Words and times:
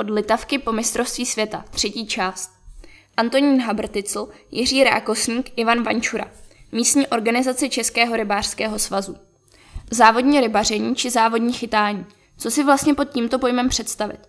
Od 0.00 0.10
Litavky 0.10 0.58
po 0.58 0.72
mistrovství 0.72 1.26
světa, 1.26 1.64
třetí 1.70 2.06
část. 2.06 2.50
Antonín 3.16 3.60
Habrticl, 3.60 4.28
Jiří 4.50 4.84
Rákosník, 4.84 5.52
Ivan 5.56 5.82
Vančura. 5.82 6.30
Místní 6.72 7.06
organizace 7.06 7.68
Českého 7.68 8.16
rybářského 8.16 8.78
svazu. 8.78 9.16
Závodní 9.90 10.40
rybaření 10.40 10.96
či 10.96 11.10
závodní 11.10 11.52
chytání. 11.52 12.06
Co 12.38 12.50
si 12.50 12.64
vlastně 12.64 12.94
pod 12.94 13.04
tímto 13.04 13.38
pojmem 13.38 13.68
představit? 13.68 14.20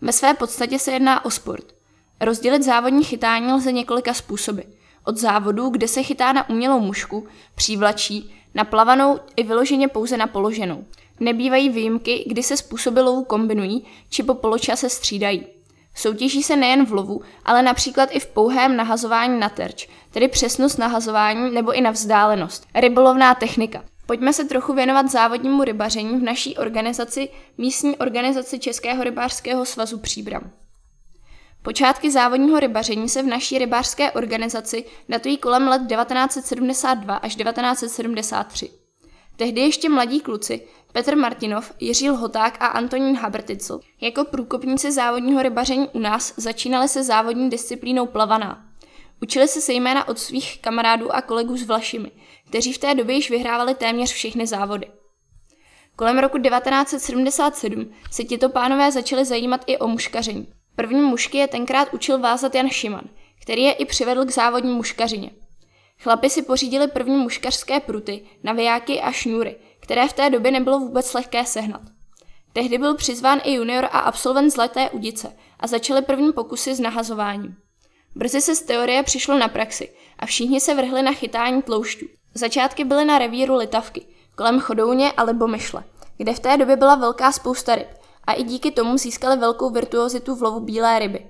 Ve 0.00 0.12
své 0.12 0.34
podstatě 0.34 0.78
se 0.78 0.92
jedná 0.92 1.24
o 1.24 1.30
sport. 1.30 1.74
Rozdělit 2.20 2.62
závodní 2.62 3.04
chytání 3.04 3.52
lze 3.52 3.72
několika 3.72 4.14
způsoby. 4.14 4.62
Od 5.04 5.16
závodů, 5.16 5.68
kde 5.68 5.88
se 5.88 6.02
chytá 6.02 6.32
na 6.32 6.48
umělou 6.48 6.80
mušku, 6.80 7.28
přívlačí, 7.54 8.34
na 8.54 8.64
plavanou 8.64 9.20
i 9.36 9.42
vyloženě 9.42 9.88
pouze 9.88 10.16
na 10.16 10.26
položenou. 10.26 10.84
Nebývají 11.20 11.68
výjimky, 11.68 12.24
kdy 12.26 12.42
se 12.42 12.56
způsoby 12.56 13.00
lovu 13.00 13.24
kombinují 13.24 13.84
či 14.10 14.22
po 14.22 14.34
poločase 14.34 14.88
střídají. 14.88 15.46
Soutěží 15.94 16.42
se 16.42 16.56
nejen 16.56 16.86
v 16.86 16.92
lovu, 16.92 17.20
ale 17.44 17.62
například 17.62 18.08
i 18.12 18.20
v 18.20 18.26
pouhém 18.26 18.76
nahazování 18.76 19.40
na 19.40 19.48
terč, 19.48 19.88
tedy 20.10 20.28
přesnost 20.28 20.76
nahazování 20.76 21.54
nebo 21.54 21.72
i 21.72 21.80
na 21.80 21.90
vzdálenost. 21.90 22.66
Rybolovná 22.74 23.34
technika. 23.34 23.84
Pojďme 24.06 24.32
se 24.32 24.44
trochu 24.44 24.72
věnovat 24.72 25.10
závodnímu 25.10 25.64
rybaření 25.64 26.16
v 26.16 26.22
naší 26.22 26.56
organizaci, 26.56 27.28
místní 27.58 27.96
organizaci 27.96 28.58
Českého 28.58 29.04
rybářského 29.04 29.64
svazu 29.64 29.98
Příbram. 29.98 30.50
Počátky 31.62 32.10
závodního 32.10 32.60
rybaření 32.60 33.08
se 33.08 33.22
v 33.22 33.26
naší 33.26 33.58
rybářské 33.58 34.10
organizaci 34.10 34.84
datují 35.08 35.36
kolem 35.36 35.68
let 35.68 35.82
1972 35.88 37.16
až 37.16 37.36
1973. 37.36 38.70
Tehdy 39.36 39.60
ještě 39.60 39.88
mladí 39.88 40.20
kluci 40.20 40.66
Petr 40.92 41.16
Martinov, 41.16 41.72
Jiří 41.80 42.10
Lhoták 42.10 42.56
a 42.60 42.66
Antonín 42.66 43.16
Haberticl 43.16 43.80
jako 44.00 44.24
průkopníci 44.24 44.92
závodního 44.92 45.42
rybaření 45.42 45.88
u 45.92 45.98
nás 45.98 46.34
začínali 46.36 46.88
se 46.88 47.02
závodní 47.02 47.50
disciplínou 47.50 48.06
plavaná. 48.06 48.64
Učili 49.22 49.48
se 49.48 49.60
zejména 49.60 50.08
od 50.08 50.18
svých 50.18 50.60
kamarádů 50.60 51.14
a 51.14 51.22
kolegů 51.22 51.56
s 51.56 51.66
Vlašimi, 51.66 52.10
kteří 52.48 52.72
v 52.72 52.78
té 52.78 52.94
době 52.94 53.16
již 53.16 53.30
vyhrávali 53.30 53.74
téměř 53.74 54.12
všechny 54.12 54.46
závody. 54.46 54.90
Kolem 55.96 56.18
roku 56.18 56.38
1977 56.38 57.90
se 58.10 58.24
tito 58.24 58.48
pánové 58.48 58.92
začali 58.92 59.24
zajímat 59.24 59.64
i 59.66 59.78
o 59.78 59.88
muškaření. 59.88 60.48
První 60.76 61.00
mušky 61.00 61.38
je 61.38 61.48
tenkrát 61.48 61.94
učil 61.94 62.18
vázat 62.18 62.54
Jan 62.54 62.68
Šiman, 62.68 63.04
který 63.42 63.62
je 63.62 63.72
i 63.72 63.84
přivedl 63.84 64.24
k 64.24 64.30
závodní 64.30 64.74
muškařině. 64.74 65.30
Chlapi 66.02 66.30
si 66.30 66.42
pořídili 66.42 66.88
první 66.88 67.16
muškařské 67.16 67.80
pruty, 67.80 68.22
navijáky 68.42 69.00
a 69.00 69.12
šňůry, 69.12 69.56
které 69.90 70.08
v 70.08 70.12
té 70.12 70.30
době 70.30 70.50
nebylo 70.50 70.78
vůbec 70.78 71.14
lehké 71.14 71.44
sehnat. 71.44 71.80
Tehdy 72.52 72.78
byl 72.78 72.94
přizván 72.94 73.40
i 73.44 73.54
junior 73.54 73.84
a 73.84 73.98
absolvent 73.98 74.52
Zlaté 74.52 74.90
udice 74.90 75.36
a 75.60 75.66
začaly 75.66 76.02
první 76.02 76.32
pokusy 76.32 76.74
s 76.74 76.80
nahazováním. 76.80 77.56
Brzy 78.14 78.40
se 78.40 78.54
z 78.54 78.62
teorie 78.62 79.02
přišlo 79.02 79.38
na 79.38 79.48
praxi 79.48 79.94
a 80.18 80.26
všichni 80.26 80.60
se 80.60 80.74
vrhli 80.74 81.02
na 81.02 81.12
chytání 81.12 81.62
tloušťů. 81.62 82.06
Začátky 82.34 82.84
byly 82.84 83.04
na 83.04 83.18
revíru 83.18 83.56
Litavky, 83.56 84.06
kolem 84.36 84.60
Chodouně 84.60 85.12
a 85.12 85.22
Libomyšle, 85.22 85.84
kde 86.16 86.34
v 86.34 86.40
té 86.40 86.56
době 86.56 86.76
byla 86.76 86.94
velká 86.94 87.32
spousta 87.32 87.74
ryb 87.74 87.88
a 88.24 88.32
i 88.32 88.42
díky 88.42 88.70
tomu 88.70 88.98
získali 88.98 89.36
velkou 89.36 89.70
virtuozitu 89.70 90.34
v 90.34 90.42
lovu 90.42 90.60
bílé 90.60 90.98
ryby. 90.98 91.26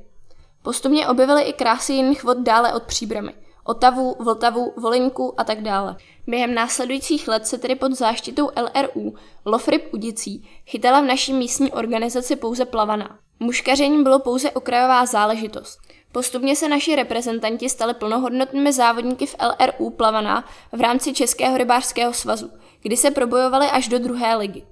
Postupně 0.63 1.09
objevili 1.09 1.43
i 1.43 1.53
krásy 1.53 1.93
jiných 1.93 2.25
vod 2.25 2.39
dále 2.39 2.75
od 2.75 2.83
příbramy, 2.83 3.35
Otavu, 3.65 4.17
Vltavu, 4.19 4.73
Volinku 4.77 5.41
a 5.41 5.45
tak 5.45 5.63
dále. 5.63 5.97
Během 6.27 6.55
následujících 6.55 7.29
let 7.29 7.47
se 7.47 7.59
tedy 7.59 7.75
pod 7.75 7.93
záštitou 7.93 8.51
LRU 8.57 9.15
Lofryb 9.45 9.95
Udicí 9.95 10.49
chytala 10.67 11.01
v 11.01 11.05
naší 11.05 11.33
místní 11.33 11.73
organizaci 11.73 12.37
pouze 12.37 12.65
plavaná. 12.65 13.19
Muškaření 13.41 14.03
bylo 14.03 14.19
pouze 14.19 14.51
okrajová 14.51 15.07
záležitost. 15.07 15.79
Postupně 16.13 16.57
se 16.57 16.69
naši 16.69 16.97
reprezentanti 16.97 17.69
stali 17.69 17.95
plnohodnotnými 17.95 18.73
závodníky 18.73 19.27
v 19.27 19.37
LRU 19.41 19.91
plavaná 19.91 20.45
v 20.73 20.81
rámci 20.81 21.13
Českého 21.13 21.59
rybářského 21.59 22.13
svazu, 22.13 22.51
kdy 22.83 22.97
se 22.97 23.11
probojovali 23.11 23.67
až 23.67 23.89
do 23.89 23.99
druhé 23.99 24.37
ligy. 24.37 24.63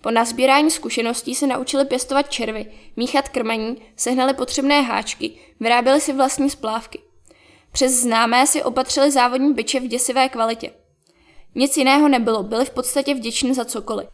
Po 0.00 0.10
nazbírání 0.10 0.70
zkušeností 0.70 1.34
se 1.34 1.46
naučili 1.46 1.84
pěstovat 1.84 2.30
červy, 2.30 2.72
míchat 2.96 3.28
krmení, 3.28 3.76
sehnali 3.96 4.34
potřebné 4.34 4.82
háčky, 4.82 5.40
vyráběli 5.60 6.00
si 6.00 6.12
vlastní 6.12 6.50
splávky. 6.50 7.07
Přes 7.78 7.92
známé 7.92 8.46
si 8.46 8.62
opatřili 8.62 9.10
závodní 9.10 9.54
byče 9.54 9.80
v 9.80 9.86
děsivé 9.86 10.28
kvalitě. 10.28 10.70
Nic 11.54 11.76
jiného 11.76 12.08
nebylo, 12.08 12.42
byli 12.42 12.64
v 12.64 12.70
podstatě 12.70 13.14
vděční 13.14 13.54
za 13.54 13.64
cokoliv. 13.64 14.08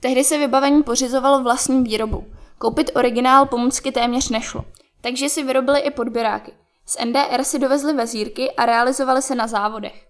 Tehdy 0.00 0.24
se 0.24 0.38
vybavení 0.38 0.82
pořizovalo 0.82 1.42
vlastní 1.42 1.84
výrobou. 1.84 2.24
Koupit 2.58 2.90
originál 2.94 3.46
pomůcky 3.46 3.92
téměř 3.92 4.28
nešlo, 4.28 4.64
takže 5.00 5.28
si 5.28 5.42
vyrobili 5.42 5.80
i 5.80 5.90
podběráky. 5.90 6.52
Z 6.86 6.96
NDR 7.04 7.44
si 7.44 7.58
dovezli 7.58 7.92
vezírky 7.92 8.50
a 8.50 8.66
realizovali 8.66 9.22
se 9.22 9.34
na 9.34 9.46
závodech. 9.46 10.06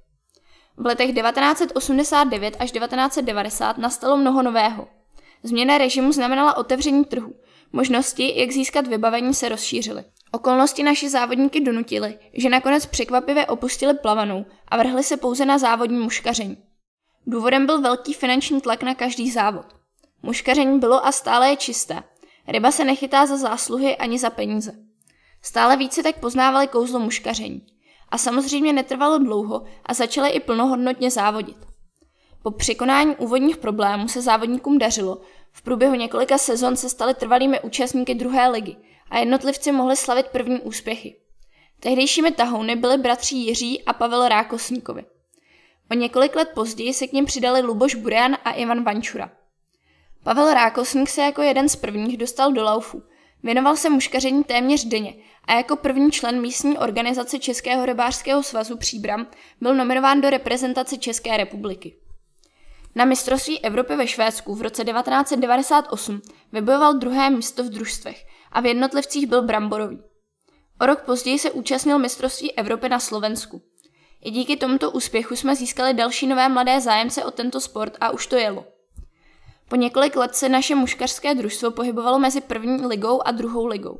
V 0.77 0.87
letech 0.87 1.15
1989 1.15 2.57
až 2.59 2.71
1990 2.73 3.79
nastalo 3.79 4.17
mnoho 4.17 4.43
nového. 4.43 4.89
Změna 5.43 5.79
režimu 5.79 6.13
znamenala 6.13 6.57
otevření 6.57 7.05
trhu. 7.05 7.35
Možnosti, 7.73 8.41
jak 8.41 8.51
získat 8.51 8.87
vybavení, 8.87 9.35
se 9.35 9.49
rozšířily. 9.49 10.05
Okolnosti 10.33 10.83
naši 10.83 11.09
závodníky 11.09 11.61
donutily, 11.61 12.19
že 12.33 12.49
nakonec 12.49 12.87
překvapivě 12.87 13.47
opustili 13.47 13.95
plavanou 13.95 14.47
a 14.69 14.77
vrhli 14.77 15.03
se 15.03 15.17
pouze 15.17 15.47
na 15.47 15.59
závodní 15.59 15.99
muškaření. 15.99 16.57
Důvodem 17.27 17.67
byl 17.67 17.81
velký 17.81 18.15
finanční 18.15 18.61
tlak 18.61 18.83
na 18.83 18.95
každý 18.95 19.31
závod. 19.31 19.67
Muškaření 20.23 20.79
bylo 20.79 21.07
a 21.07 21.13
stále 21.13 21.51
je 21.51 21.57
čisté. 21.57 22.03
Ryba 22.49 22.71
se 22.71 22.85
nechytá 22.85 23.27
za 23.27 23.37
zásluhy 23.37 23.97
ani 23.97 24.19
za 24.19 24.31
peníze. 24.31 24.73
Stále 25.43 25.77
více 25.77 26.03
tak 26.03 26.21
poznávali 26.21 26.67
kouzlo 26.67 27.01
muškaření. 27.01 27.67
A 28.09 28.19
samozřejmě 28.19 28.73
netrvalo 28.73 29.19
dlouho 29.19 29.65
a 29.87 29.95
začaly 29.95 30.31
i 30.31 30.41
plnohodnotně 30.41 31.11
závodit. 31.11 31.57
Po 32.43 32.51
překonání 32.51 33.17
úvodních 33.17 33.57
problémů 33.57 34.09
se 34.09 34.23
závodníkům 34.23 34.79
dařilo, 34.79 35.21
v 35.53 35.63
průběhu 35.63 35.95
několika 35.95 36.39
sezon 36.39 36.77
se 36.77 36.89
stali 36.89 37.15
trvalými 37.15 37.61
účastníky 37.61 38.15
druhé 38.15 38.49
ligy 38.49 38.77
a 39.11 39.19
jednotlivci 39.19 39.73
mohli 39.73 39.97
slavit 39.97 40.27
první 40.27 40.61
úspěchy. 40.61 41.17
Tehdejšími 41.81 42.33
tahouny 42.33 42.77
byli 42.77 42.99
bratři 42.99 43.37
Jiří 43.37 43.85
a 43.85 43.93
Pavel 43.93 44.29
Rákosníkovi. 44.29 45.05
O 45.91 45.95
několik 45.95 46.37
let 46.37 46.49
později 46.55 46.95
se 46.95 47.07
k 47.07 47.13
ním 47.13 47.25
přidali 47.25 47.61
Luboš 47.61 47.95
Burian 47.95 48.37
a 48.45 48.51
Ivan 48.53 48.85
Vančura. 48.85 49.31
Pavel 50.23 50.55
Rákosník 50.55 51.09
se 51.09 51.23
jako 51.23 51.43
jeden 51.43 51.69
z 51.69 51.77
prvních 51.77 52.17
dostal 52.17 52.53
do 52.53 52.63
laufu. 52.63 53.03
Věnoval 53.43 53.77
se 53.77 53.91
muškaření 53.91 54.45
téměř 54.45 54.85
denně 54.85 55.15
a 55.45 55.55
jako 55.55 55.77
první 55.77 56.11
člen 56.11 56.41
místní 56.41 56.79
organizace 56.79 57.39
Českého 57.39 57.87
rybářského 57.87 58.43
svazu 58.43 58.77
Příbram 58.77 59.27
byl 59.61 59.75
nominován 59.75 60.21
do 60.21 60.31
reprezentace 60.31 60.97
České 60.97 61.37
republiky. 61.37 61.97
Na 62.99 63.05
mistrovství 63.05 63.65
Evropy 63.65 63.97
ve 63.97 64.07
Švédsku 64.07 64.55
v 64.55 64.63
roce 64.63 64.85
1998 64.85 66.23
vybojoval 66.53 66.95
druhé 66.95 67.31
místo 67.31 67.65
v 67.65 67.69
družstvech 67.69 68.27
a 68.53 68.61
v 68.61 68.67
jednotlivcích 68.67 69.27
byl 69.27 69.43
bramborový. 69.43 70.03
O 70.81 70.87
rok 70.87 71.01
později 71.01 71.39
se 71.39 71.51
účastnil 71.51 71.99
mistrovství 71.99 72.53
Evropy 72.53 72.89
na 72.89 73.01
Slovensku. 73.01 73.63
I 74.25 74.31
díky 74.31 74.57
tomuto 74.57 74.91
úspěchu 74.91 75.37
jsme 75.37 75.57
získali 75.57 75.95
další 75.95 76.27
nové 76.27 76.49
mladé 76.49 76.81
zájemce 76.81 77.25
o 77.25 77.31
tento 77.31 77.61
sport 77.61 77.97
a 78.01 78.11
už 78.11 78.27
to 78.27 78.37
jelo. 78.37 78.65
Po 79.69 79.77
několik 79.77 80.17
let 80.17 80.37
se 80.37 80.49
naše 80.49 80.75
muškařské 80.75 81.35
družstvo 81.35 81.71
pohybovalo 81.71 82.19
mezi 82.19 82.41
první 82.41 82.87
ligou 82.87 83.23
a 83.27 83.31
druhou 83.31 83.67
ligou. 83.67 83.99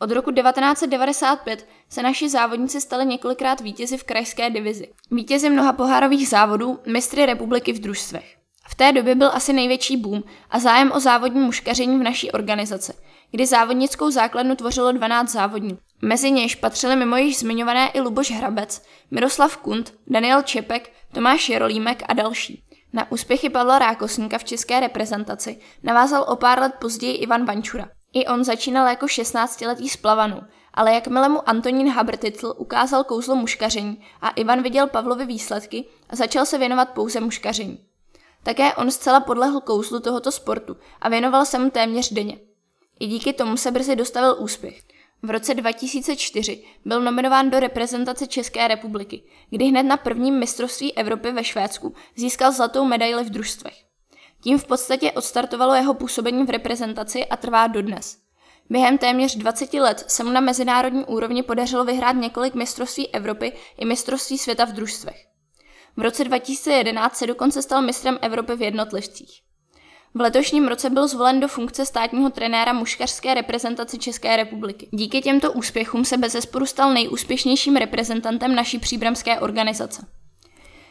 Od 0.00 0.10
roku 0.10 0.32
1995 0.32 1.68
se 1.88 2.02
naši 2.02 2.28
závodníci 2.28 2.80
stali 2.80 3.06
několikrát 3.06 3.60
vítězi 3.60 3.96
v 3.96 4.04
krajské 4.04 4.50
divizi. 4.50 4.88
Vítězi 5.10 5.50
mnoha 5.50 5.72
pohárových 5.72 6.28
závodů, 6.28 6.78
mistry 6.86 7.26
republiky 7.26 7.72
v 7.72 7.80
družstvech. 7.80 8.36
V 8.68 8.74
té 8.74 8.92
době 8.92 9.14
byl 9.14 9.30
asi 9.34 9.52
největší 9.52 9.96
boom 9.96 10.22
a 10.50 10.58
zájem 10.58 10.92
o 10.92 11.00
závodní 11.00 11.40
muškaření 11.40 11.98
v 11.98 12.02
naší 12.02 12.30
organizaci, 12.30 12.92
kdy 13.30 13.46
závodnickou 13.46 14.10
základnu 14.10 14.56
tvořilo 14.56 14.92
12 14.92 15.32
závodníků. 15.32 15.80
Mezi 16.02 16.30
něž 16.30 16.54
patřili 16.54 16.96
mimo 16.96 17.16
již 17.16 17.38
zmiňované 17.38 17.88
i 17.88 18.00
Luboš 18.00 18.30
Hrabec, 18.30 18.82
Miroslav 19.10 19.56
Kunt, 19.56 19.94
Daniel 20.06 20.42
Čepek, 20.42 20.92
Tomáš 21.12 21.48
Jerolímek 21.48 22.02
a 22.08 22.14
další. 22.14 22.64
Na 22.92 23.12
úspěchy 23.12 23.50
Pavla 23.50 23.78
Rákosníka 23.78 24.38
v 24.38 24.44
české 24.44 24.80
reprezentaci 24.80 25.60
navázal 25.82 26.24
o 26.28 26.36
pár 26.36 26.58
let 26.58 26.72
později 26.80 27.14
Ivan 27.14 27.44
Vančura. 27.44 27.88
I 28.18 28.26
on 28.26 28.44
začínal 28.44 28.86
jako 28.86 29.06
16-letý 29.06 29.88
splavanu, 29.88 30.40
ale 30.74 30.94
jakmile 30.94 31.28
mu 31.28 31.48
Antonín 31.48 31.90
Habrtitl 31.90 32.54
ukázal 32.56 33.04
kouzlo 33.04 33.36
muškaření 33.36 34.04
a 34.20 34.28
Ivan 34.28 34.62
viděl 34.62 34.86
Pavlovi 34.86 35.26
výsledky, 35.26 35.84
začal 36.12 36.46
se 36.46 36.58
věnovat 36.58 36.88
pouze 36.88 37.20
muškaření. 37.20 37.78
Také 38.42 38.74
on 38.74 38.90
zcela 38.90 39.20
podlehl 39.20 39.60
kouzlu 39.60 40.00
tohoto 40.00 40.32
sportu 40.32 40.76
a 41.00 41.08
věnoval 41.08 41.44
se 41.44 41.58
mu 41.58 41.70
téměř 41.70 42.12
denně. 42.12 42.38
I 43.00 43.06
díky 43.06 43.32
tomu 43.32 43.56
se 43.56 43.70
brzy 43.70 43.96
dostavil 43.96 44.36
úspěch. 44.38 44.82
V 45.22 45.30
roce 45.30 45.54
2004 45.54 46.64
byl 46.84 47.02
nominován 47.02 47.50
do 47.50 47.60
reprezentace 47.60 48.26
České 48.26 48.68
republiky, 48.68 49.22
kdy 49.50 49.64
hned 49.64 49.82
na 49.82 49.96
prvním 49.96 50.38
mistrovství 50.38 50.96
Evropy 50.96 51.32
ve 51.32 51.44
Švédsku 51.44 51.94
získal 52.16 52.52
zlatou 52.52 52.84
medaili 52.84 53.24
v 53.24 53.30
družstvech. 53.30 53.87
Tím 54.42 54.58
v 54.58 54.64
podstatě 54.64 55.12
odstartovalo 55.12 55.74
jeho 55.74 55.94
působení 55.94 56.44
v 56.44 56.50
reprezentaci 56.50 57.26
a 57.26 57.36
trvá 57.36 57.66
dodnes. 57.66 58.18
Během 58.70 58.98
téměř 58.98 59.36
20 59.36 59.74
let 59.74 60.04
se 60.08 60.24
mu 60.24 60.30
na 60.30 60.40
mezinárodní 60.40 61.04
úrovni 61.04 61.42
podařilo 61.42 61.84
vyhrát 61.84 62.16
několik 62.16 62.54
mistrovství 62.54 63.08
Evropy 63.08 63.52
i 63.78 63.84
mistrovství 63.84 64.38
světa 64.38 64.64
v 64.64 64.72
družstvech. 64.72 65.26
V 65.96 66.00
roce 66.00 66.24
2011 66.24 67.16
se 67.16 67.26
dokonce 67.26 67.62
stal 67.62 67.82
mistrem 67.82 68.18
Evropy 68.22 68.56
v 68.56 68.62
jednotlivcích. 68.62 69.40
V 70.14 70.20
letošním 70.20 70.68
roce 70.68 70.90
byl 70.90 71.08
zvolen 71.08 71.40
do 71.40 71.48
funkce 71.48 71.86
státního 71.86 72.30
trenéra 72.30 72.72
muškařské 72.72 73.34
reprezentace 73.34 73.98
České 73.98 74.36
republiky. 74.36 74.88
Díky 74.92 75.20
těmto 75.20 75.52
úspěchům 75.52 76.04
se 76.04 76.16
bez 76.16 76.32
zesporu 76.32 76.66
stal 76.66 76.92
nejúspěšnějším 76.92 77.76
reprezentantem 77.76 78.54
naší 78.54 78.78
příbramské 78.78 79.40
organizace. 79.40 80.17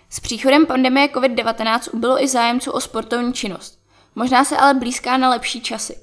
S 0.10 0.20
příchodem 0.20 0.66
pandemie 0.66 1.08
COVID-19 1.08 1.90
ubylo 1.94 2.24
i 2.24 2.28
zájemců 2.28 2.72
o 2.72 2.82
sportovní 2.82 3.34
činnost. 3.34 3.80
Možná 4.16 4.44
se 4.44 4.58
ale 4.58 4.74
blízká 4.74 5.18
na 5.18 5.30
lepší 5.30 5.62
časy. 5.62 6.00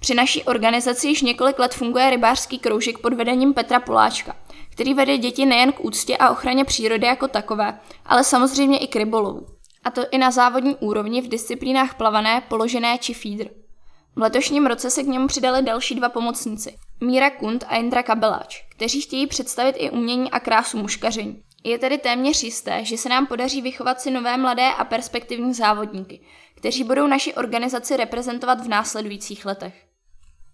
Při 0.00 0.14
naší 0.14 0.44
organizaci 0.44 1.08
již 1.08 1.22
několik 1.22 1.58
let 1.58 1.74
funguje 1.74 2.10
rybářský 2.10 2.58
kroužek 2.58 2.98
pod 2.98 3.14
vedením 3.14 3.54
Petra 3.54 3.80
Poláčka, 3.80 4.36
který 4.70 4.94
vede 4.94 5.18
děti 5.18 5.46
nejen 5.46 5.72
k 5.72 5.84
úctě 5.84 6.16
a 6.16 6.30
ochraně 6.30 6.64
přírody 6.64 7.06
jako 7.06 7.28
takové, 7.28 7.80
ale 8.06 8.24
samozřejmě 8.24 8.78
i 8.78 8.86
k 8.86 8.96
rybolovu. 8.96 9.46
A 9.84 9.90
to 9.90 10.02
i 10.10 10.18
na 10.18 10.30
závodní 10.30 10.76
úrovni 10.76 11.22
v 11.22 11.28
disciplínách 11.28 11.94
plavané, 11.94 12.42
položené 12.48 12.98
či 12.98 13.14
feeder. 13.14 13.50
V 14.16 14.20
letošním 14.20 14.66
roce 14.66 14.90
se 14.90 15.02
k 15.02 15.06
němu 15.06 15.26
přidali 15.26 15.62
další 15.62 15.94
dva 15.94 16.08
pomocníci, 16.08 16.76
Míra 17.02 17.30
Kund 17.30 17.64
a 17.68 17.76
Indra 17.76 18.02
Kabeláč, 18.02 18.64
kteří 18.68 19.00
chtějí 19.00 19.26
představit 19.26 19.76
i 19.78 19.90
umění 19.90 20.30
a 20.30 20.40
krásu 20.40 20.78
muškaření. 20.78 21.42
Je 21.64 21.78
tedy 21.78 21.98
téměř 21.98 22.42
jisté, 22.42 22.84
že 22.84 22.96
se 22.96 23.08
nám 23.08 23.26
podaří 23.26 23.62
vychovat 23.62 24.00
si 24.00 24.10
nové 24.10 24.36
mladé 24.36 24.68
a 24.68 24.84
perspektivní 24.84 25.54
závodníky, 25.54 26.20
kteří 26.54 26.84
budou 26.84 27.06
naši 27.06 27.34
organizaci 27.34 27.96
reprezentovat 27.96 28.60
v 28.60 28.68
následujících 28.68 29.46
letech. 29.46 29.74